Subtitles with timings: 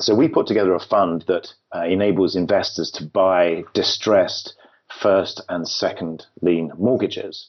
[0.00, 4.54] So we put together a fund that uh, enables investors to buy distressed
[5.00, 7.48] first and second lien mortgages.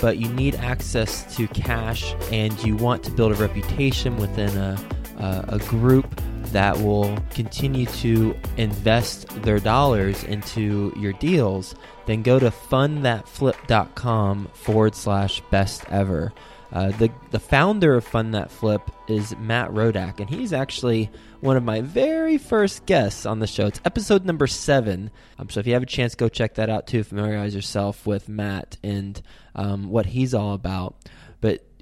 [0.00, 4.78] but you need access to cash and you want to build a reputation within a,
[5.18, 11.74] a, a group that will continue to invest their dollars into your deals,
[12.06, 16.32] then go to fundthatflip.com forward slash best ever.
[16.72, 21.10] Uh, the the founder of Fund That Flip is Matt Rodak, and he's actually
[21.40, 23.66] one of my very first guests on the show.
[23.66, 25.10] It's episode number seven.
[25.38, 27.02] Um, so if you have a chance, go check that out too.
[27.02, 29.20] Familiarize yourself with Matt and
[29.56, 30.94] um, what he's all about.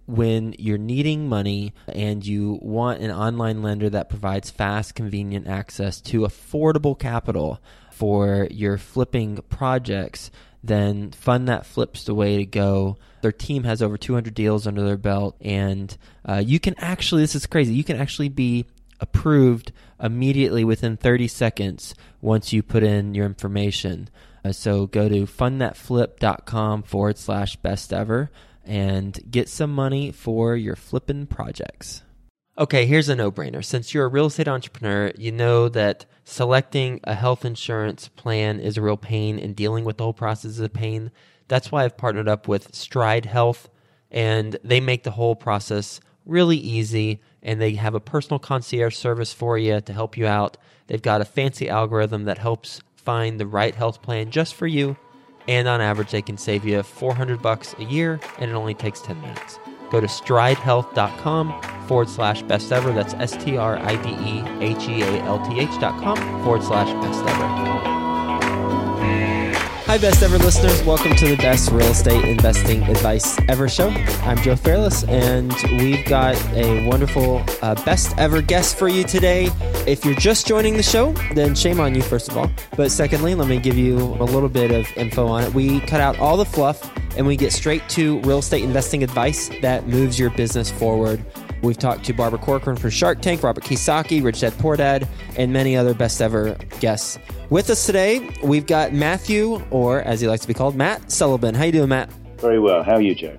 [0.09, 6.01] When you're needing money and you want an online lender that provides fast, convenient access
[6.01, 7.61] to affordable capital
[7.93, 10.31] for your flipping projects,
[10.65, 12.97] then Fund That Flip's the way to go.
[13.21, 17.35] Their team has over 200 deals under their belt, and uh, you can actually, this
[17.35, 18.65] is crazy, you can actually be
[19.01, 24.09] approved immediately within 30 seconds once you put in your information.
[24.45, 28.31] Uh, so go to fundthatflip.com forward slash best ever
[28.69, 32.03] and get some money for your flipping projects.
[32.59, 33.65] Okay, here's a no brainer.
[33.65, 38.77] Since you're a real estate entrepreneur, you know that selecting a health insurance plan is
[38.77, 41.11] a real pain and dealing with the whole process is a pain.
[41.47, 43.71] That's why I've partnered up with Stride Health,
[44.11, 47.21] and they make the whole process really easy.
[47.43, 50.57] And they have a personal concierge service for you to help you out.
[50.89, 54.97] They've got a fancy algorithm that helps find the right health plan just for you.
[55.49, 59.01] And on average, they can save you 400 bucks a year, and it only takes
[59.01, 59.59] 10 minutes.
[59.91, 62.93] Go to stridehealth.com forward slash best ever.
[62.93, 66.17] That's S T R I D E H E A L T H dot com
[66.45, 67.68] forward slash best ever.
[69.89, 70.83] Hi, best ever listeners.
[70.83, 73.89] Welcome to the best real estate investing advice ever show.
[73.89, 75.51] I'm Joe Fairless, and
[75.81, 79.49] we've got a wonderful uh, best ever guest for you today.
[79.87, 82.51] If you're just joining the show, then shame on you, first of all.
[82.77, 85.55] But secondly, let me give you a little bit of info on it.
[85.55, 89.49] We cut out all the fluff and we get straight to real estate investing advice
[89.63, 91.25] that moves your business forward.
[91.63, 95.53] We've talked to Barbara Corcoran from Shark Tank, Robert Kiyosaki, Rich Dad Poor Dad, and
[95.53, 97.19] many other best ever guests.
[97.51, 101.55] With us today, we've got Matthew, or as he likes to be called, Matt Sullivan.
[101.55, 102.13] How you doing, Matt?
[102.39, 102.83] Very well.
[102.83, 103.37] How are you, Joe?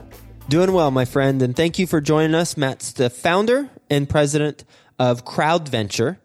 [0.50, 2.58] Doing well, my friend, and thank you for joining us.
[2.58, 4.66] Matt's the founder and president
[4.98, 6.18] of CrowdVenture,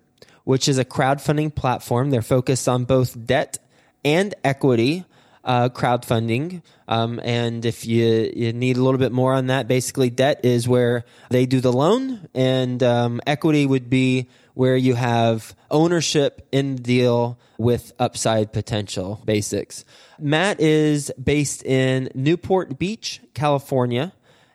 [0.45, 2.11] which is a crowdfunding platform.
[2.11, 3.59] They're focused on both debt
[4.05, 5.05] and equity
[5.45, 6.63] uh, crowdfunding.
[6.89, 10.69] Um, and if you, you need a little bit more on that, basically, debt is
[10.69, 16.77] where they do the loan, and um, equity would be where you have ownership in
[16.77, 19.85] the deal with upside potential basics.
[20.19, 24.13] Matt is based in Newport Beach, California,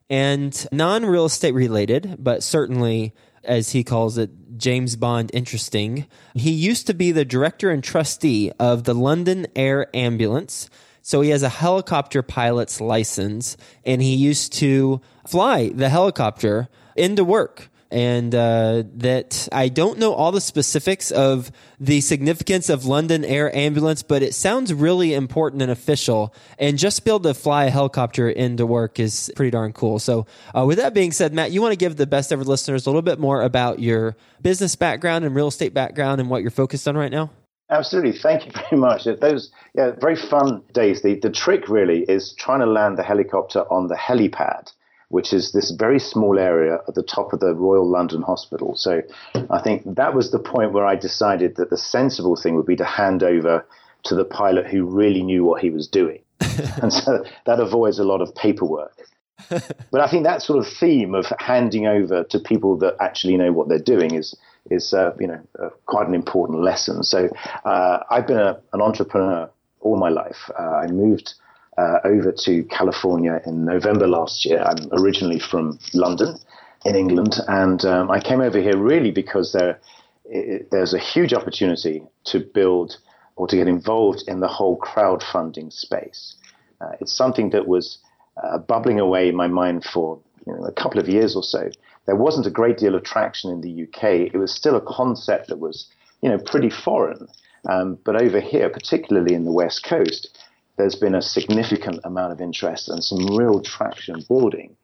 [0.09, 3.13] and non real estate related, but certainly,
[3.43, 6.05] as he calls it, James Bond interesting.
[6.35, 10.69] He used to be the director and trustee of the London Air Ambulance.
[11.01, 17.23] So he has a helicopter pilot's license and he used to fly the helicopter into
[17.23, 23.25] work and uh, that I don't know all the specifics of the significance of London
[23.25, 26.33] Air Ambulance, but it sounds really important and official.
[26.57, 29.99] And just be able to fly a helicopter into work is pretty darn cool.
[29.99, 32.85] So, uh, with that being said, Matt, you want to give the best ever listeners
[32.85, 36.51] a little bit more about your business background and real estate background and what you're
[36.51, 37.31] focused on right now?
[37.71, 38.13] Absolutely.
[38.13, 39.05] Thank you very much.
[39.05, 41.01] Those yeah, very fun days.
[41.01, 44.71] The the trick really is trying to land the helicopter on the helipad
[45.09, 48.75] which is this very small area at the top of the Royal London Hospital.
[48.75, 49.01] So
[49.49, 52.75] I think that was the point where I decided that the sensible thing would be
[52.77, 53.65] to hand over
[54.03, 56.21] to the pilot who really knew what he was doing.
[56.81, 58.95] and so that avoids a lot of paperwork.
[59.49, 63.51] but I think that sort of theme of handing over to people that actually know
[63.51, 64.35] what they're doing is
[64.69, 67.03] is uh, you know uh, quite an important lesson.
[67.03, 67.29] So
[67.65, 70.51] uh, I've been a, an entrepreneur all my life.
[70.57, 71.33] Uh, I moved
[71.79, 74.61] uh, over to California in November last year.
[74.61, 76.37] I'm originally from London
[76.85, 79.79] in England, and um, I came over here really because there
[80.25, 82.97] it, there's a huge opportunity to build
[83.35, 86.35] or to get involved in the whole crowdfunding space.
[86.81, 87.99] Uh, it's something that was
[88.43, 91.69] uh, bubbling away in my mind for you know, a couple of years or so.
[92.05, 94.33] there wasn't a great deal of traction in the UK.
[94.33, 95.87] It was still a concept that was,
[96.21, 97.27] you know, pretty foreign.
[97.69, 100.37] Um, but over here, particularly in the West Coast,
[100.79, 104.77] there's been a significant amount of interest and some real traction boarding,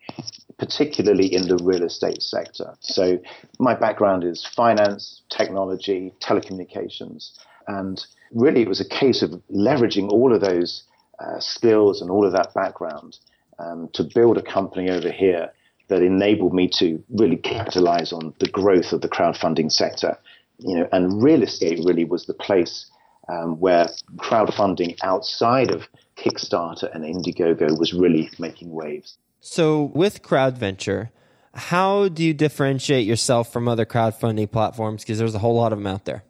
[0.60, 2.76] particularly in the real estate sector.
[2.82, 3.18] So
[3.60, 7.32] my background is finance, technology, telecommunications,
[7.70, 10.84] and really it was a case of leveraging all of those
[11.20, 13.18] uh, skills and all of that background
[13.58, 15.50] um, to build a company over here
[15.88, 20.18] that enabled me to really capitalize on the growth of the crowdfunding sector.
[20.58, 22.88] You know, and real estate really was the place
[23.30, 23.88] um, where
[24.18, 25.88] crowdfunding outside of
[26.18, 29.18] Kickstarter and Indiegogo was really making waves.
[29.42, 31.10] So, with CrowdVenture,
[31.54, 35.04] how do you differentiate yourself from other crowdfunding platforms?
[35.04, 36.24] Because there's a whole lot of them out there.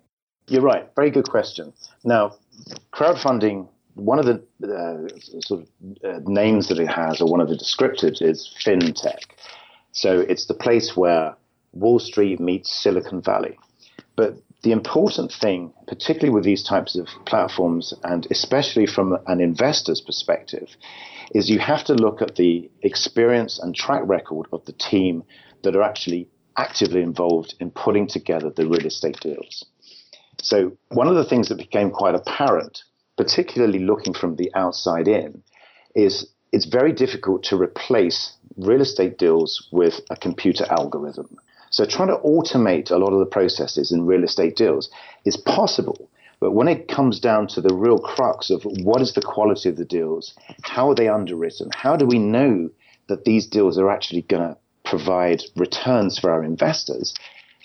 [0.48, 0.88] You're right.
[0.96, 1.74] Very good question.
[2.04, 2.36] Now,
[2.94, 5.68] crowdfunding, one of the uh, sort of
[6.04, 9.20] uh, names that it has, or one of the descriptives, is fintech.
[9.94, 11.36] So it's the place where
[11.74, 13.58] Wall Street meets Silicon Valley.
[14.16, 20.02] But the important thing, particularly with these types of platforms, and especially from an investor's
[20.02, 20.76] perspective,
[21.36, 25.24] is you have to look at the experience and track record of the team
[25.62, 26.28] that are actually
[26.58, 29.66] actively involved in putting together the real estate deals.
[30.42, 32.82] So, one of the things that became quite apparent,
[33.18, 35.44] particularly looking from the outside in,
[35.94, 41.38] is it's very difficult to replace real estate deals with a computer algorithm.
[41.76, 44.90] So trying to automate a lot of the processes in real estate deals
[45.26, 46.10] is possible.
[46.40, 49.76] But when it comes down to the real crux of what is the quality of
[49.76, 52.70] the deals, how are they underwritten, how do we know
[53.10, 57.14] that these deals are actually going to provide returns for our investors,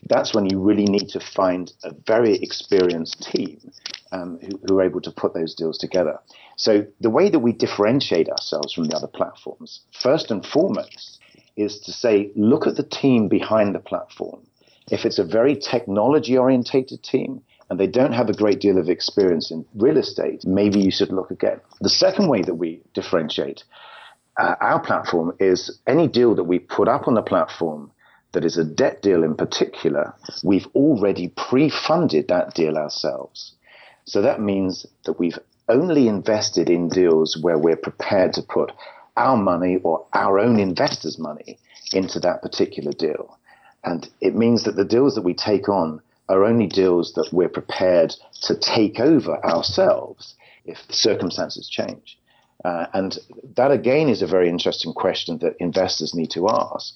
[0.09, 3.61] that's when you really need to find a very experienced team
[4.11, 6.19] um, who, who, are able to put those deals together.
[6.57, 11.21] So the way that we differentiate ourselves from the other platforms, first and foremost,
[11.56, 14.41] is to say, look at the team behind the platform.
[14.91, 18.88] If it's a very technology orientated team and they don't have a great deal of
[18.88, 21.61] experience in real estate, maybe you should look again.
[21.81, 23.64] The second way that we differentiate
[24.38, 27.91] uh, our platform is any deal that we put up on the platform
[28.32, 30.14] that is a debt deal in particular,
[30.44, 33.55] we've already pre funded that deal ourselves.
[34.05, 35.38] So that means that we've
[35.69, 38.73] only invested in deals where we're prepared to put
[39.21, 41.59] our money or our own investors' money
[41.93, 43.39] into that particular deal.
[43.85, 47.49] And it means that the deals that we take on are only deals that we're
[47.49, 50.35] prepared to take over ourselves
[50.65, 52.19] if circumstances change.
[52.65, 53.19] Uh, and
[53.57, 56.95] that again is a very interesting question that investors need to ask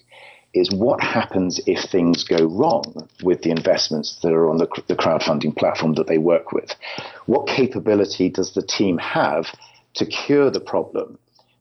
[0.52, 4.94] is what happens if things go wrong with the investments that are on the, the
[4.94, 6.70] crowdfunding platform that they work with?
[7.26, 9.46] What capability does the team have
[9.94, 11.18] to cure the problem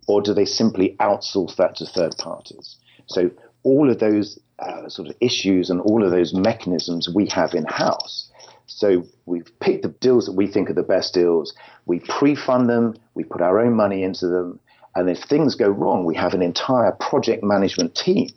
[0.07, 2.75] or do they simply outsource that to third parties?
[3.07, 3.31] So
[3.63, 7.65] all of those uh, sort of issues and all of those mechanisms we have in
[7.65, 8.29] house.
[8.67, 11.53] So we've picked the deals that we think are the best deals.
[11.85, 12.95] We pre-fund them.
[13.13, 14.59] We put our own money into them.
[14.95, 18.29] And if things go wrong, we have an entire project management team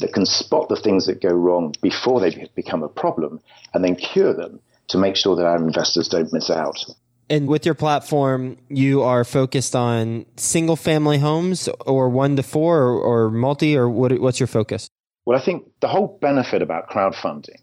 [0.00, 3.40] that can spot the things that go wrong before they become a problem
[3.72, 6.84] and then cure them to make sure that our investors don't miss out.
[7.30, 12.82] And with your platform, you are focused on single family homes or one to four
[12.82, 14.88] or, or multi, or what, what's your focus?
[15.24, 17.60] Well, I think the whole benefit about crowdfunding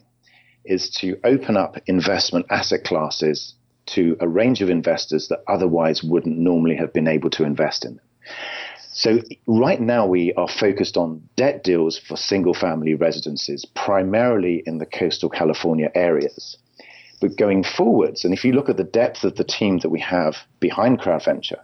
[0.64, 3.54] is to open up investment asset classes
[3.86, 7.96] to a range of investors that otherwise wouldn't normally have been able to invest in
[7.96, 8.04] them.
[8.94, 14.78] So, right now, we are focused on debt deals for single family residences, primarily in
[14.78, 16.58] the coastal California areas.
[17.22, 20.00] But going forwards, and if you look at the depth of the team that we
[20.00, 21.60] have behind CrowdVenture,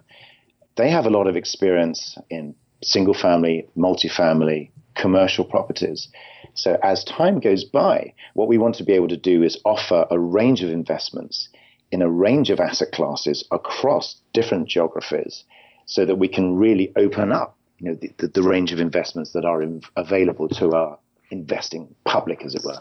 [0.76, 6.08] they have a lot of experience in single family, multifamily, commercial properties.
[6.54, 10.06] So as time goes by, what we want to be able to do is offer
[10.08, 11.48] a range of investments
[11.90, 15.42] in a range of asset classes across different geographies
[15.86, 19.44] so that we can really open up you know, the, the range of investments that
[19.44, 21.00] are in, available to our
[21.32, 22.78] investing public, as it were.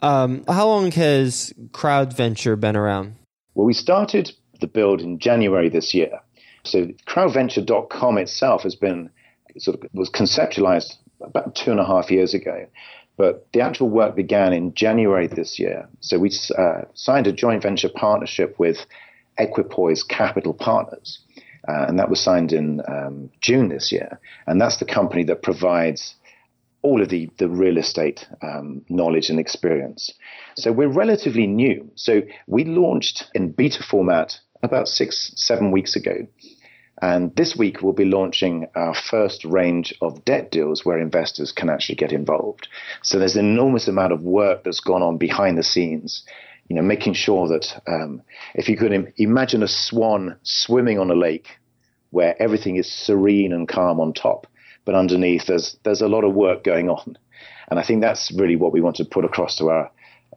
[0.00, 3.16] Um, how long has CrowdVenture been around?
[3.54, 6.20] Well, we started the build in January this year.
[6.64, 9.10] So crowdventure.com itself has been
[9.56, 12.66] sort of was conceptualized about two and a half years ago.
[13.16, 15.88] But the actual work began in January this year.
[16.00, 18.78] So we uh, signed a joint venture partnership with
[19.38, 21.18] Equipoise Capital Partners.
[21.66, 24.20] Uh, and that was signed in um, June this year.
[24.46, 26.14] And that's the company that provides
[26.82, 30.12] all of the, the real estate um, knowledge and experience.
[30.56, 31.90] So we're relatively new.
[31.96, 36.26] So we launched in beta format about six, seven weeks ago.
[37.00, 41.70] And this week, we'll be launching our first range of debt deals where investors can
[41.70, 42.68] actually get involved.
[43.02, 46.24] So there's an enormous amount of work that's gone on behind the scenes,
[46.68, 48.22] you know, making sure that um,
[48.54, 51.48] if you could imagine a swan swimming on a lake
[52.10, 54.48] where everything is serene and calm on top,
[54.88, 57.18] but underneath there's there's a lot of work going on.
[57.70, 59.90] And I think that's really what we want to put across to our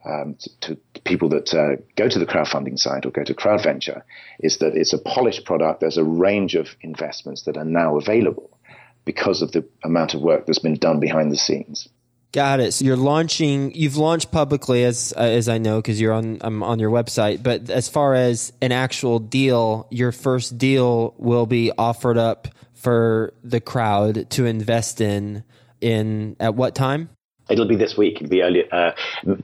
[0.04, 4.02] um, to, to, people that uh, go to the crowdfunding site or go to CrowdVenture
[4.40, 5.80] is that it's a polished product.
[5.80, 8.58] There's a range of investments that are now available
[9.06, 11.88] because of the amount of work that's been done behind the scenes.
[12.32, 12.72] Got it.
[12.74, 13.74] So you're launching.
[13.74, 17.42] You've launched publicly, as as I know, because you're on I'm on your website.
[17.42, 22.48] But as far as an actual deal, your first deal will be offered up
[22.82, 25.44] for the crowd to invest in.
[25.80, 27.08] In at what time?
[27.50, 28.16] It'll be this week.
[28.16, 28.92] It'll be early, uh,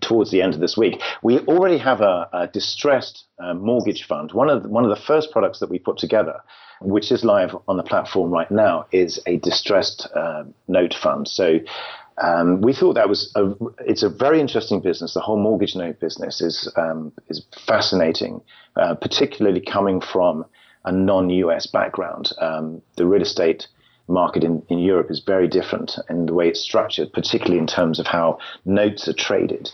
[0.00, 1.02] towards the end of this week.
[1.22, 4.30] We already have a, a distressed uh, mortgage fund.
[4.32, 6.36] One of the, one of the first products that we put together,
[6.80, 11.28] which is live on the platform right now, is a distressed uh, note fund.
[11.28, 11.58] So.
[12.20, 13.52] Um, we thought that was a,
[13.86, 15.14] it's a very interesting business.
[15.14, 18.40] The whole mortgage note business is um, is fascinating,
[18.74, 20.44] uh, particularly coming from
[20.88, 22.30] a non-US background.
[22.40, 23.68] Um, the real estate
[24.08, 27.98] market in, in Europe is very different in the way it's structured, particularly in terms
[28.00, 29.70] of how notes are traded.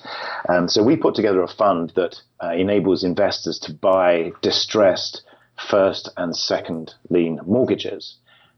[0.49, 5.23] Um, so we put together a fund that uh, enables investors to buy distressed
[5.71, 8.16] first and second lien mortgages.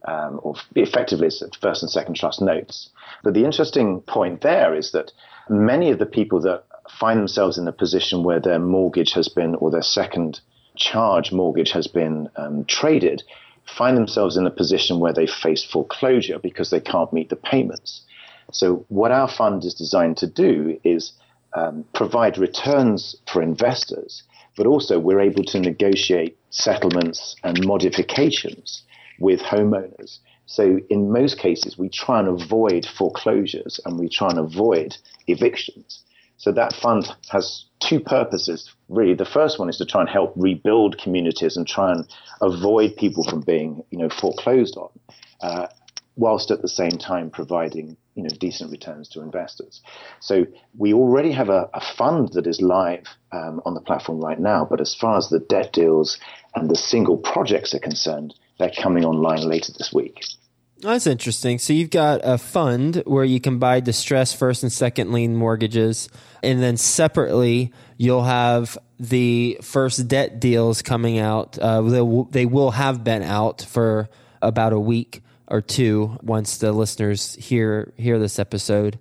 [0.09, 1.29] Um, or effectively
[1.61, 2.91] first and second trust notes.
[3.25, 5.11] But the interesting point there is that
[5.49, 6.63] many of the people that
[7.01, 10.41] find themselves in a position where their mortgage has been, or their second
[10.77, 13.23] charge mortgage has been um, traded,
[13.67, 18.03] find themselves in a position where they face foreclosure because they can't meet the payments.
[18.53, 21.13] So, what our fund is designed to do is
[21.55, 24.23] um, provide returns for investors,
[24.57, 28.83] but also we're able to negotiate settlements and modifications
[29.19, 30.19] with homeowners.
[30.47, 36.05] So, in most cases, we try and avoid foreclosures and we try and avoid evictions.
[36.39, 38.73] So, that fund has two purposes.
[38.89, 42.07] Really the first one is to try and help rebuild communities and try and
[42.41, 44.91] avoid people from being you know foreclosed on
[45.41, 45.67] uh,
[46.17, 49.83] whilst at the same time providing you know decent returns to investors.
[50.21, 54.41] So we already have a, a fund that is live um, on the platform right
[54.41, 56.19] now but as far as the debt deals
[56.55, 60.25] and the single projects are concerned they're coming online later this week
[60.81, 61.59] that's interesting.
[61.59, 66.09] So you've got a fund where you can buy distressed first and second lien mortgages,
[66.43, 71.59] and then separately you'll have the first debt deals coming out.
[71.59, 74.09] Uh, they, will, they will have been out for
[74.43, 78.99] about a week or two once the listeners hear hear this episode.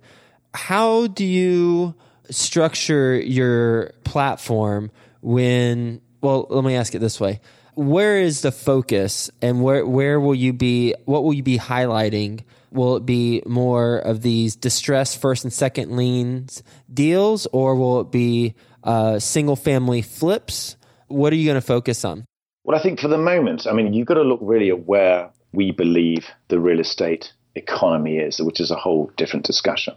[0.54, 1.94] How do you
[2.30, 4.90] structure your platform
[5.20, 6.00] when?
[6.22, 7.40] Well, let me ask it this way
[7.76, 12.42] where is the focus and where where will you be what will you be highlighting?
[12.72, 18.10] Will it be more of these distressed first and second liens deals or will it
[18.10, 20.76] be uh, single family flips?
[21.08, 22.24] What are you going to focus on?
[22.64, 25.30] Well i think for the moment i mean you've got to look really at where
[25.52, 29.94] we believe the real estate economy is which is a whole different discussion.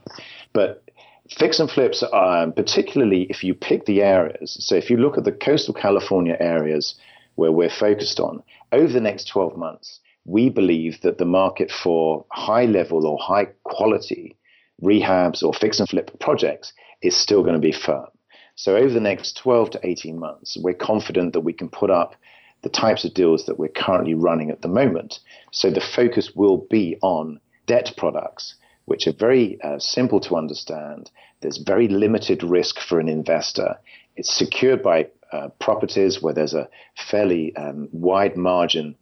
[0.54, 0.84] But
[1.30, 4.58] fix and flips are particularly if you pick the areas.
[4.60, 6.96] So if you look at the coastal california areas
[7.40, 12.26] where we're focused on, over the next 12 months, we believe that the market for
[12.32, 14.36] high level or high quality
[14.84, 18.08] rehabs or fix and flip projects is still going to be firm.
[18.56, 22.16] So over the next 12 to 18 months, we're confident that we can put up
[22.62, 25.20] the types of deals that we're currently running at the moment.
[25.52, 28.56] So the focus will be on debt products,
[28.86, 31.10] which are very uh, simple to understand.
[31.40, 33.78] There's very limited risk for an investor.
[34.20, 36.68] It's secured by uh, properties where there's a
[37.10, 38.96] fairly um, wide margin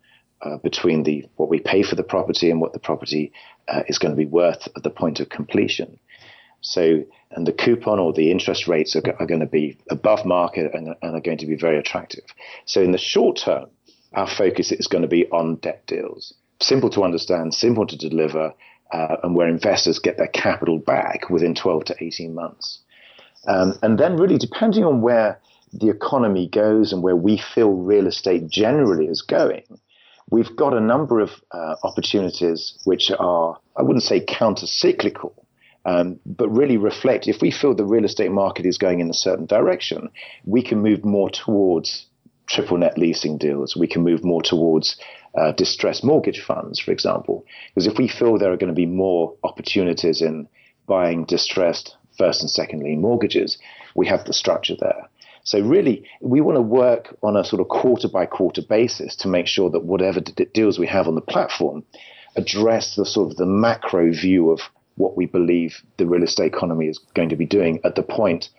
[0.44, 3.34] uh, between the what we pay for the property and what the property
[3.68, 6.00] uh, is going to be worth at the point of completion.
[6.62, 10.72] So, and the coupon or the interest rates are, are going to be above market
[10.76, 12.26] and, and, are going to be very attractive.
[12.66, 13.70] So, in the short term,
[14.14, 16.36] our focus is going to be on debt deals.
[16.62, 18.54] Simple to understand, simple to deliver,
[18.92, 22.82] uh, and where investors get their capital back within 12 to 18 months.
[23.48, 25.40] Um, and then, really, depending on where
[25.74, 29.64] the economy goes and where we feel real estate generally is going,
[30.30, 35.34] we've got a number of uh, opportunities which are, I wouldn't say counter cyclical,
[35.86, 39.14] um, but really reflect if we feel the real estate market is going in a
[39.14, 40.10] certain direction,
[40.46, 42.08] we can move more towards
[42.48, 43.76] triple net leasing deals.
[43.76, 44.98] We can move more towards
[45.38, 47.46] uh, distressed mortgage funds, for example.
[47.70, 50.48] Because if we feel there are going to be more opportunities in
[50.88, 53.58] buying distressed first and second lien mortgages,
[53.96, 55.08] we have the structure there.
[55.44, 59.30] So really, we want to work on a sort of quarter by quarter basis to
[59.30, 61.84] make sure that whatever d- deals we have on the platform
[62.36, 64.60] address the sort of the macro view of
[64.96, 68.50] what we believe the real estate economy is going to be doing at the point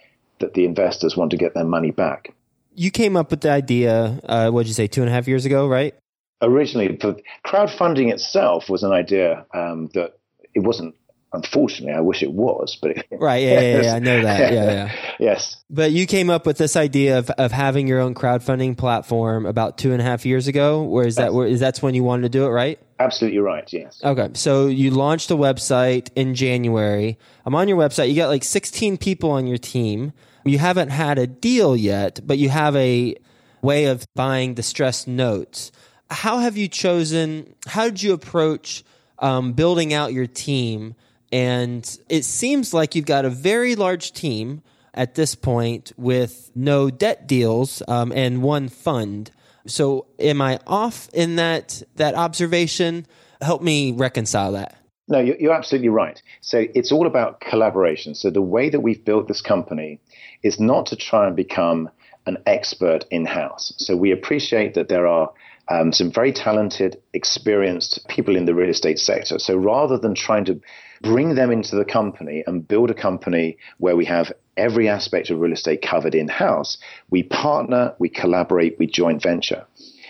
[0.40, 2.32] that the investors want to get their money back.
[2.74, 5.28] You came up with the idea, uh, what did you say, two and a half
[5.28, 5.94] years ago, right?
[6.40, 6.96] Originally,
[7.44, 10.18] crowdfunding itself was an idea um, that
[10.54, 10.94] it wasn't
[11.32, 15.14] Unfortunately, I wish it was, but right, yeah, yeah, yeah, I know that, yeah, yeah,
[15.20, 15.62] yes.
[15.68, 19.76] But you came up with this idea of, of having your own crowdfunding platform about
[19.76, 20.82] two and a half years ago.
[20.82, 21.34] Where is that?
[21.34, 22.78] Where is that's when you wanted to do it, right?
[22.98, 23.70] Absolutely right.
[23.70, 24.00] Yes.
[24.02, 27.18] Okay, so you launched a website in January.
[27.44, 28.08] I'm on your website.
[28.08, 30.14] You got like 16 people on your team.
[30.46, 33.16] You haven't had a deal yet, but you have a
[33.60, 35.70] way of buying distressed notes.
[36.10, 37.54] How have you chosen?
[37.66, 38.82] How did you approach
[39.18, 40.94] um, building out your team?
[41.32, 44.62] And it seems like you've got a very large team
[44.94, 49.30] at this point with no debt deals um, and one fund.
[49.66, 53.06] So, am I off in that that observation?
[53.40, 54.78] Help me reconcile that.
[55.08, 56.20] No, you're absolutely right.
[56.42, 58.14] So it's all about collaboration.
[58.14, 60.00] So the way that we've built this company
[60.42, 61.88] is not to try and become
[62.26, 63.72] an expert in house.
[63.78, 65.32] So we appreciate that there are
[65.68, 69.38] um, some very talented, experienced people in the real estate sector.
[69.38, 70.60] So rather than trying to
[71.02, 75.38] bring them into the company and build a company where we have every aspect of
[75.38, 76.78] real estate covered in house.
[77.10, 79.64] We partner, we collaborate, we joint venture.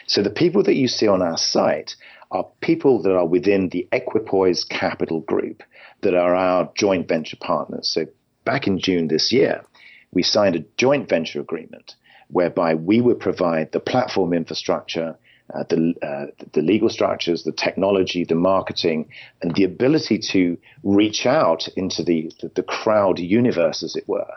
[0.06, 1.96] So the people that you see on our site
[2.30, 5.62] are people that are within the Equipoise Capital Group
[6.02, 7.88] that are our joint venture partners.
[7.92, 8.06] So
[8.44, 9.64] back in June this year,
[10.12, 11.94] we signed a joint venture agreement
[12.28, 15.18] whereby we would provide the platform infrastructure,
[15.54, 19.08] uh, the, uh, the legal structures, the technology, the marketing,
[19.42, 24.30] and the ability to reach out into the, the, the crowd universe, as it were.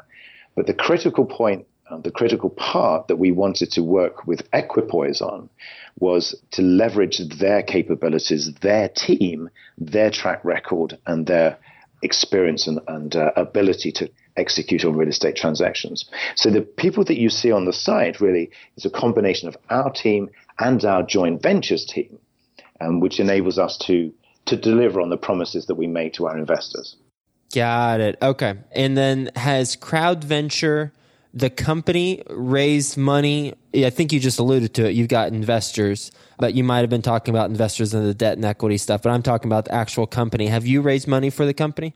[0.55, 5.21] But the critical point, uh, the critical part that we wanted to work with Equipoise
[5.21, 5.49] on
[5.99, 11.57] was to leverage their capabilities, their team, their track record, and their
[12.01, 16.05] experience and, and uh, ability to execute on real estate transactions.
[16.35, 19.91] So the people that you see on the site really is a combination of our
[19.91, 22.19] team and our joint ventures team,
[22.79, 24.13] um, which enables us to
[24.45, 26.95] to deliver on the promises that we make to our investors.
[27.53, 28.17] Got it.
[28.21, 28.55] Okay.
[28.71, 30.93] And then has Crowd Venture,
[31.33, 33.53] the company, raised money?
[33.75, 34.95] I think you just alluded to it.
[34.95, 38.45] You've got investors, but you might have been talking about investors in the debt and
[38.45, 39.03] equity stuff.
[39.03, 40.47] But I'm talking about the actual company.
[40.47, 41.93] Have you raised money for the company?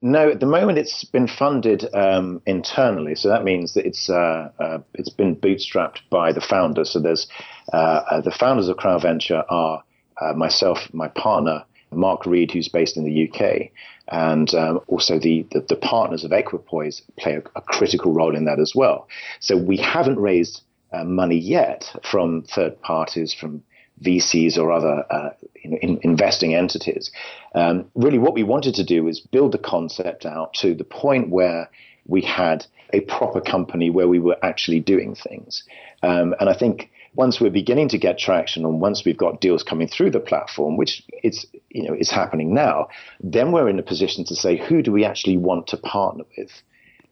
[0.00, 4.50] No, at the moment it's been funded um, internally, so that means that it's uh,
[4.60, 6.90] uh, it's been bootstrapped by the founders.
[6.90, 7.26] So there's
[7.72, 9.82] uh, uh the founders of Crowd Venture are
[10.20, 13.70] uh, myself, my partner Mark Reed, who's based in the UK,
[14.08, 18.44] and um, also the, the, the partners of Equipoise play a, a, critical role in
[18.44, 19.08] that as well.
[19.40, 23.62] So we haven't raised uh, money yet from third parties, from
[24.02, 25.04] VCs or other
[25.74, 27.10] in, investing entities.
[27.54, 31.30] Um, really, what we wanted to do is build the concept out to the point
[31.30, 31.70] where
[32.06, 35.62] we had a proper company where we were actually doing things.
[36.02, 39.62] Um, and I think once we're beginning to get traction and once we've got deals
[39.62, 42.88] coming through the platform, which it's you know is happening now,
[43.20, 46.50] then we're in a position to say who do we actually want to partner with?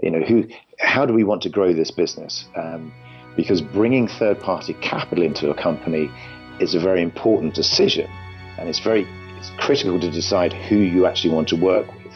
[0.02, 0.44] You know, who
[0.78, 2.46] how do we want to grow this business?
[2.56, 2.92] Um,
[3.36, 6.10] because bringing third party capital into a company
[6.60, 8.10] is a very important decision,
[8.58, 12.12] and it's very it's critical to decide who you actually want to work with,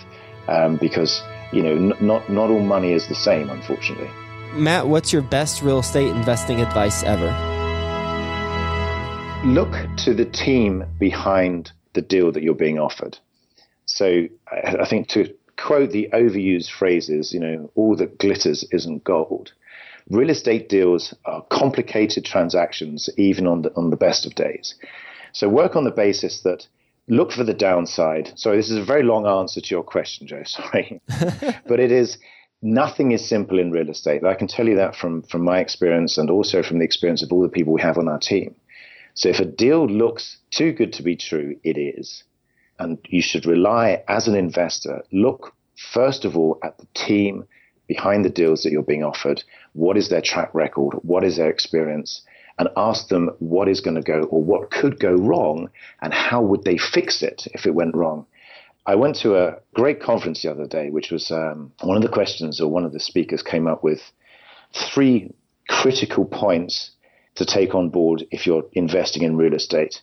[0.48, 1.22] um, because
[1.52, 4.10] you know n- not not all money is the same, unfortunately.
[4.54, 7.30] Matt, what's your best real estate investing advice ever?
[9.44, 13.18] Look to the team behind the deal that you're being offered.
[13.86, 19.52] So I think to quote the overused phrases, you know, all that glitters isn't gold
[20.10, 24.74] real estate deals are complicated transactions, even on the, on the best of days.
[25.32, 26.66] So work on the basis that
[27.08, 28.32] look for the downside.
[28.36, 30.42] Sorry, this is a very long answer to your question, Joe.
[30.46, 31.00] Sorry.
[31.66, 32.18] but it is
[32.62, 34.24] nothing is simple in real estate.
[34.24, 37.32] I can tell you that from, from my experience and also from the experience of
[37.32, 38.54] all the people we have on our team.
[39.14, 42.24] So if a deal looks too good to be true, it is.
[42.78, 47.44] And you should rely as an investor, look first of all at the team
[47.88, 49.42] behind the deals that you're being offered.
[49.72, 50.94] What is their track record?
[51.02, 52.22] What is their experience?
[52.60, 55.70] And ask them what is going to go or what could go wrong
[56.02, 58.26] and how would they fix it if it went wrong.
[58.84, 62.10] I went to a great conference the other day, which was um, one of the
[62.10, 64.02] questions or one of the speakers came up with
[64.74, 65.32] three
[65.70, 66.90] critical points
[67.36, 70.02] to take on board if you're investing in real estate.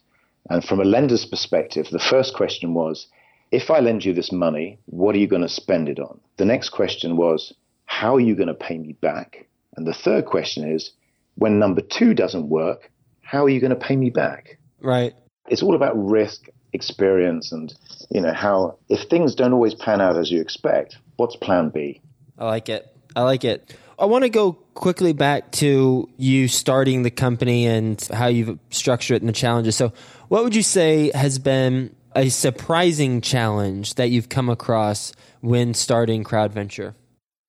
[0.50, 3.06] And from a lender's perspective, the first question was,
[3.52, 6.20] if I lend you this money, what are you going to spend it on?
[6.38, 7.54] The next question was,
[7.86, 9.46] how are you going to pay me back?
[9.76, 10.94] And the third question is
[11.38, 14.58] when number two doesn't work, how are you going to pay me back?
[14.82, 15.14] Right.
[15.48, 17.74] It's all about risk, experience, and
[18.10, 22.02] you know how if things don't always pan out as you expect, what's plan B?
[22.38, 22.88] I like it.
[23.16, 23.76] I like it.
[24.00, 29.16] I want to go quickly back to you starting the company and how you've structured
[29.16, 29.76] it and the challenges.
[29.76, 29.92] So,
[30.28, 36.24] what would you say has been a surprising challenge that you've come across when starting
[36.24, 36.94] CrowdVenture?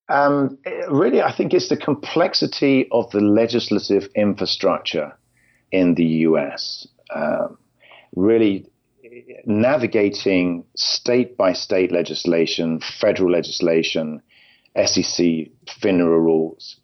[0.08, 0.58] Um,
[0.90, 5.16] really, I think it's the complexity of the legislative infrastructure
[5.70, 6.86] in the US.
[7.14, 7.58] Um,
[8.14, 8.66] really
[9.44, 14.22] navigating state by state legislation, federal legislation,
[14.76, 16.76] SEC, FINRA rules.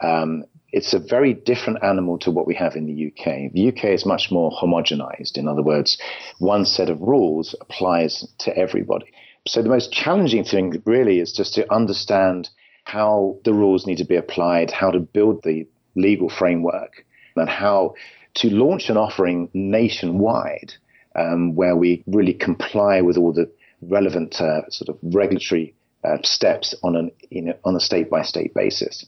[0.00, 3.52] Um, it's a very different animal to what we have in the UK.
[3.52, 5.38] The UK is much more homogenized.
[5.38, 5.96] In other words,
[6.38, 9.06] one set of rules applies to everybody.
[9.46, 12.50] So the most challenging thing really is just to understand
[12.86, 17.94] how the rules need to be applied, how to build the legal framework, and how
[18.34, 20.72] to launch an offering nationwide
[21.16, 23.50] um, where we really comply with all the
[23.82, 28.22] relevant uh, sort of regulatory uh, steps on an you know, on a state by
[28.22, 29.04] state basis.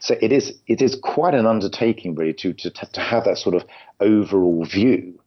[0.00, 3.54] So it is it is quite an undertaking really to, to to have that sort
[3.54, 3.64] of
[4.00, 5.18] overall view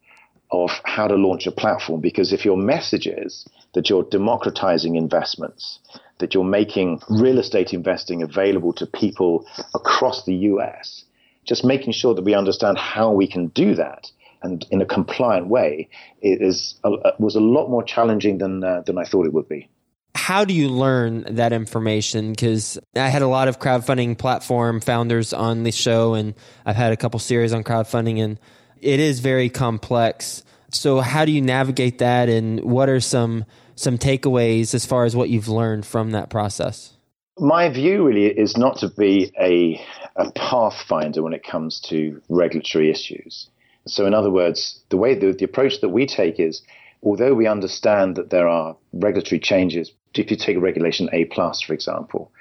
[0.52, 5.80] of how to launch a platform because if your message is that you're democratizing investments,
[6.18, 11.04] that you're making real estate investing available to people across the US,
[11.44, 14.10] just making sure that we understand how we can do that
[14.42, 15.88] and in a compliant way
[16.22, 16.74] is
[17.18, 19.68] was a lot more challenging than uh, than I thought it would be
[20.16, 22.30] how do you learn that information?
[22.30, 26.92] Because I had a lot of crowdfunding platform founders on the show, and I've had
[26.92, 28.40] a couple series on crowdfunding, and
[28.80, 30.42] it is very complex.
[30.72, 33.44] So, how do you navigate that, and what are some
[33.76, 36.94] some takeaways as far as what you've learned from that process?
[37.38, 39.80] My view really is not to be a,
[40.16, 43.48] a pathfinder when it comes to regulatory issues.
[43.86, 46.62] So, in other words, the way the, the approach that we take is
[47.02, 51.74] although we understand that there are regulatory changes if you take regulation A plus, for
[51.74, 52.32] example,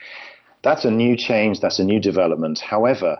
[0.63, 2.59] that's a new change, that's a new development.
[2.59, 3.19] However,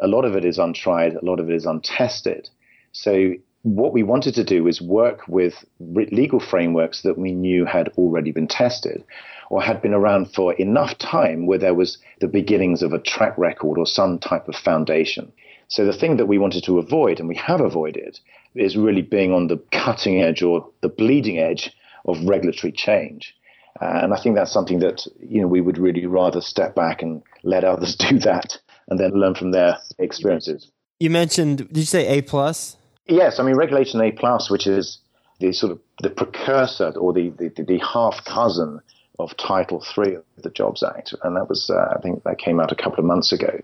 [0.00, 2.48] a lot of it is untried, a lot of it is untested.
[2.92, 3.32] So
[3.66, 8.30] what we wanted to do is work with legal frameworks that we knew had already
[8.30, 9.02] been tested
[9.50, 13.36] or had been around for enough time where there was the beginnings of a track
[13.36, 15.32] record or some type of foundation.
[15.66, 18.20] So the thing that we wanted to avoid, and we have avoided,
[18.54, 21.72] is really being on the cutting edge or the bleeding edge
[22.04, 23.34] of regulatory change.
[23.82, 27.02] Uh, and I think that's something that you know we would really rather step back
[27.02, 30.70] and let others do that, and then learn from their experiences.
[31.00, 32.76] You mentioned, did you say A plus?
[33.06, 34.98] Yes, I mean regulation A plus, which is
[35.40, 38.80] the sort of the precursor or the the, the half cousin
[39.18, 42.60] of Title Three of the Jobs Act, and that was uh, I think that came
[42.60, 43.60] out a couple of months ago.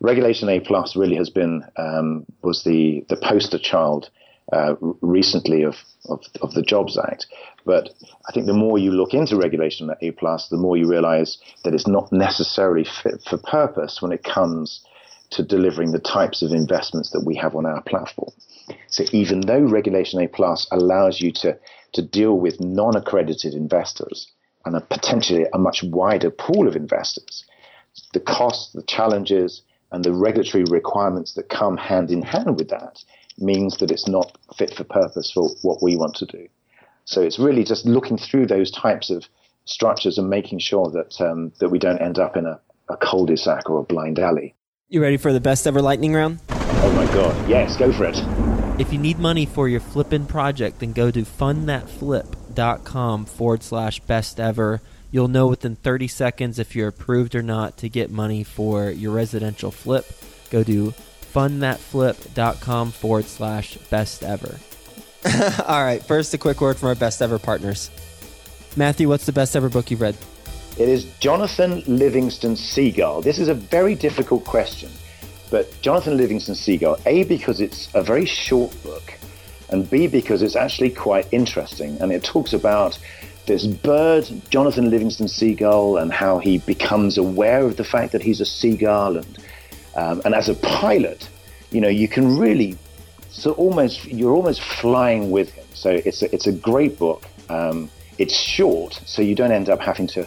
[0.00, 4.10] Regulation A plus really has been um, was the the poster child
[4.52, 5.76] uh, recently of,
[6.08, 7.26] of, of the Jobs Act.
[7.64, 7.90] But
[8.28, 11.74] I think the more you look into regulation A plus, the more you realize that
[11.74, 14.84] it's not necessarily fit for purpose when it comes
[15.32, 18.32] to delivering the types of investments that we have on our platform.
[18.88, 21.58] So even though regulation A plus allows you to,
[21.92, 24.30] to deal with non-accredited investors
[24.64, 27.44] and a potentially a much wider pool of investors,
[28.12, 33.02] the costs, the challenges, and the regulatory requirements that come hand in hand with that
[33.38, 36.48] means that it's not fit for purpose for what we want to do.
[37.04, 39.24] So it's really just looking through those types of
[39.64, 43.68] structures and making sure that um, that we don't end up in a, a cul-de-sac
[43.70, 44.54] or a blind alley.
[44.92, 46.40] You ready for the best ever lightning round?
[46.50, 48.18] Oh my god, yes, go for it.
[48.78, 54.38] If you need money for your flipping project, then go to fundthatflip.com forward slash best
[54.38, 54.82] ever.
[55.10, 59.14] You'll know within 30 seconds if you're approved or not to get money for your
[59.14, 60.04] residential flip.
[60.50, 60.92] Go to
[61.32, 64.58] fundthatflip.com forward slash best ever.
[65.66, 67.90] All right, first a quick word from our best ever partners.
[68.76, 70.18] Matthew, what's the best ever book you've read?
[70.78, 73.20] It is Jonathan Livingston Seagull.
[73.20, 74.90] This is a very difficult question,
[75.50, 79.12] but Jonathan Livingston Seagull, A, because it's a very short book,
[79.68, 81.98] and B, because it's actually quite interesting.
[82.00, 82.98] And it talks about
[83.46, 88.40] this bird, Jonathan Livingston Seagull, and how he becomes aware of the fact that he's
[88.40, 89.38] a seagull and
[89.94, 91.28] um, and as a pilot,
[91.70, 92.78] you know, you can really,
[93.28, 95.66] so almost, you're almost flying with him.
[95.74, 97.24] So it's a, it's a great book.
[97.48, 100.26] Um, it's short, so you don't end up having to,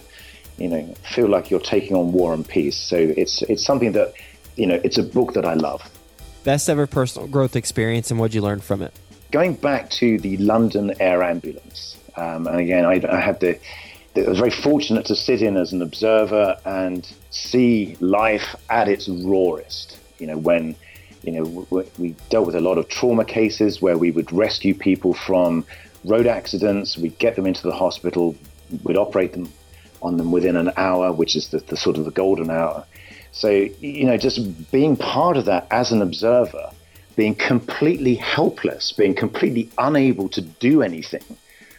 [0.57, 2.77] you know, feel like you're taking on War and Peace.
[2.77, 4.13] So it's it's something that,
[4.55, 5.81] you know, it's a book that I love.
[6.43, 8.93] Best ever personal growth experience, and what you learn from it?
[9.31, 13.59] Going back to the London Air Ambulance, um, and again, I, I had the
[14.15, 19.09] I was very fortunate to sit in as an observer and see life at its
[19.09, 19.97] rawest.
[20.19, 20.75] You know, when
[21.23, 25.13] you know we dealt with a lot of trauma cases where we would rescue people
[25.13, 25.65] from
[26.05, 28.35] road accidents, we'd get them into the hospital,
[28.83, 29.51] we'd operate them
[30.05, 32.85] on them within an hour, which is the, the sort of the golden hour.
[33.31, 36.71] So you know, just being part of that as an observer,
[37.15, 41.23] being completely helpless, being completely unable to do anything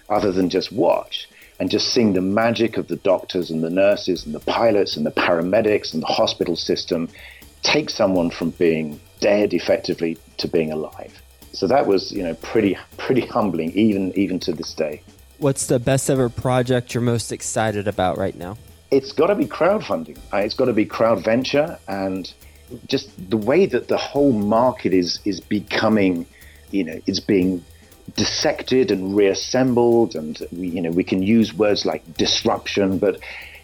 [0.09, 4.27] other than just watch and just seeing the magic of the doctors and the nurses
[4.27, 7.09] and the pilots and the paramedics and the hospital system
[7.63, 11.23] take someone from being dead effectively to being alive.
[11.53, 15.01] So that was, you know, pretty pretty humbling even even to this day.
[15.39, 18.57] What's the best ever project you're most excited about right now?
[18.91, 20.19] It's got to be crowdfunding.
[20.33, 22.33] It's got to be crowd venture and
[22.87, 26.27] just the way that the whole market is is becoming,
[26.71, 27.65] you know, it's being
[28.15, 33.21] dissected and reassembled, and we, you know we can use words like disruption, but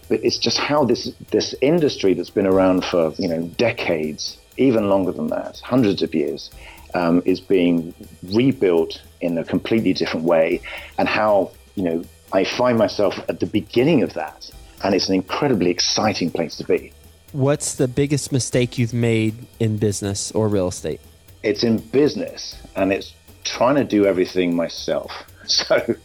[0.09, 4.89] but it's just how this this industry that's been around for you know decades, even
[4.89, 6.51] longer than that, hundreds of years,
[6.95, 10.61] um, is being rebuilt in a completely different way,
[10.99, 14.51] and how you know I find myself at the beginning of that,
[14.83, 16.93] and it's an incredibly exciting place to be.
[17.33, 21.01] What's the biggest mistake you've made in business or real estate?
[21.43, 25.11] It's in business, and it's trying to do everything myself.
[25.45, 25.97] So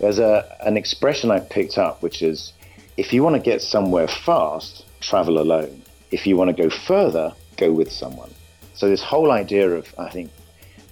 [0.00, 2.52] there's a an expression I picked up, which is
[2.98, 5.82] if you want to get somewhere fast, travel alone.
[6.10, 8.30] If you want to go further, go with someone.
[8.74, 10.30] So this whole idea of I think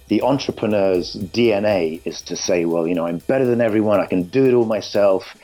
[0.07, 3.99] the entrepreneur's DNA is to say, well, you know, I'm better than everyone.
[3.99, 5.35] I can do it all myself.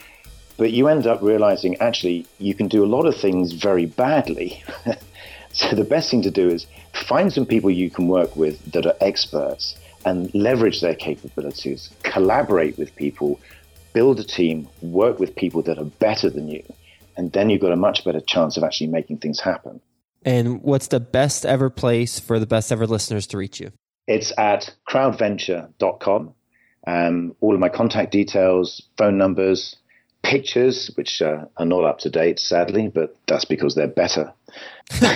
[0.58, 4.63] But you end up realizing actually you can do a lot of things very badly.
[5.52, 6.67] so the best thing to do is
[7.08, 12.78] find some people you can work with that are experts and leverage their capabilities, collaborate
[12.78, 13.39] with people,
[13.93, 16.63] build a team, work with people that are better than you.
[17.17, 19.82] And then you've got a much better chance of actually making things happen.
[20.24, 23.71] And what's the best ever place for the best ever listeners to reach you?
[24.08, 26.34] It's at crowdventure.com.
[26.88, 29.76] Um, all of my contact details, phone numbers,
[30.24, 34.34] pictures, which uh, are not up to date, sadly, but that's because they're better.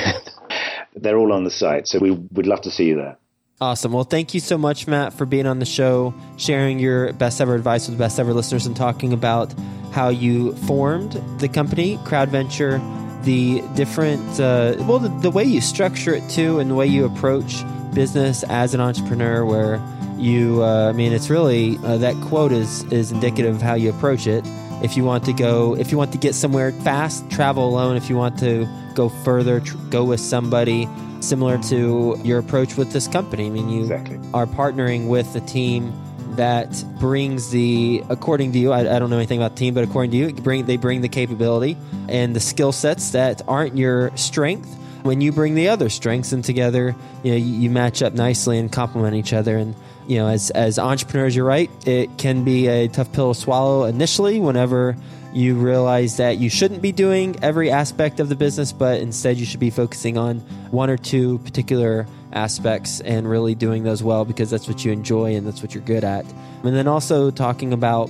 [0.96, 1.88] they're all on the site.
[1.88, 3.18] So we would love to see you there.
[3.62, 3.94] Awesome.
[3.94, 7.56] Well, thank you so much, Matt, for being on the show, sharing your best ever
[7.56, 9.54] advice with the best ever listeners, and talking about
[9.94, 16.14] how you formed the company, CrowdVenture, the different, uh, well, the, the, way you structure
[16.14, 17.64] it too, and the way you approach
[17.96, 19.82] business as an entrepreneur, where
[20.18, 23.90] you, uh, I mean, it's really uh, that quote is is indicative of how you
[23.90, 24.44] approach it.
[24.84, 27.98] If you want to go, if you want to get somewhere fast, travel alone.
[27.98, 30.88] If you want to go further, tr- go with somebody
[31.22, 33.48] similar to your approach with this company.
[33.48, 34.20] I mean, you exactly.
[34.34, 35.94] are partnering with a team
[36.36, 39.84] that brings the, according to you, I, I, don't know anything about the team, but
[39.84, 41.78] according to you, bring they bring the capability
[42.10, 44.70] and the skill sets that aren't your strength.
[45.06, 48.58] When you bring the other strengths and together, you know, you, you match up nicely
[48.58, 49.56] and complement each other.
[49.56, 49.76] And
[50.08, 51.70] you know, as as entrepreneurs, you're right.
[51.86, 54.40] It can be a tough pill to swallow initially.
[54.40, 54.98] Whenever
[55.32, 59.46] you realize that you shouldn't be doing every aspect of the business, but instead you
[59.46, 60.40] should be focusing on
[60.72, 65.36] one or two particular aspects and really doing those well because that's what you enjoy
[65.36, 66.26] and that's what you're good at.
[66.64, 68.10] And then also talking about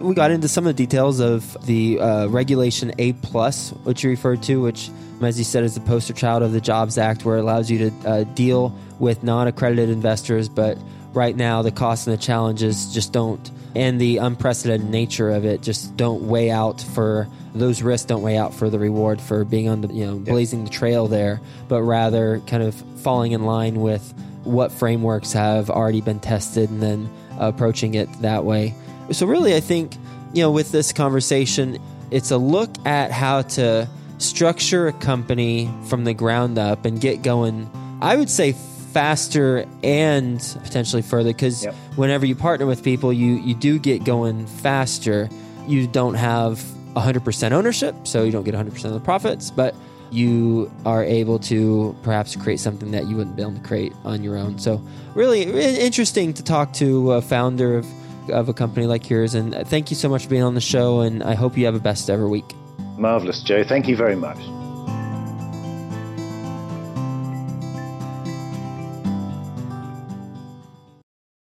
[0.00, 4.10] we got into some of the details of the uh, regulation A plus, which you
[4.10, 4.90] referred to, which,
[5.22, 7.90] as you said, is the poster child of the Jobs Act, where it allows you
[7.90, 10.48] to uh, deal with non-accredited investors.
[10.48, 10.78] But
[11.12, 15.60] right now, the costs and the challenges just don't and the unprecedented nature of it
[15.60, 19.68] just don't weigh out for those risks don't weigh out for the reward for being
[19.68, 23.80] on the you know blazing the trail there but rather kind of falling in line
[23.80, 28.74] with what frameworks have already been tested and then approaching it that way
[29.10, 29.96] so really i think
[30.32, 31.78] you know with this conversation
[32.10, 37.22] it's a look at how to structure a company from the ground up and get
[37.22, 37.70] going
[38.02, 38.52] i would say
[38.92, 41.74] faster and potentially further because yep.
[41.96, 45.28] whenever you partner with people you you do get going faster
[45.66, 46.58] you don't have
[46.94, 49.74] 100% ownership so you don't get 100% of the profits but
[50.10, 54.24] you are able to perhaps create something that you wouldn't be able to create on
[54.24, 54.82] your own so
[55.14, 57.86] really interesting to talk to a founder of,
[58.30, 61.00] of a company like yours and thank you so much for being on the show
[61.00, 62.54] and i hope you have a best ever week.
[62.96, 63.62] Marvelous joe.
[63.62, 64.38] Thank you very much